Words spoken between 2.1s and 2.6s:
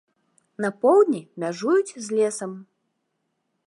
лесам.